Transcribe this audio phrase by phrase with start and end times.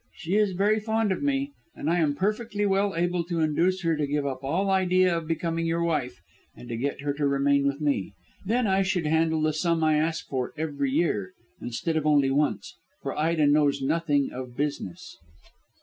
[0.15, 3.95] She is very fond of me, and I am perfectly well able to induce her
[3.95, 6.21] to give up all idea of becoming your wife,
[6.55, 8.13] and to get her to remain with me.
[8.43, 12.79] Then I should handle the sum I ask for every year instead of only once,
[13.03, 15.19] for Ida knows nothing of business."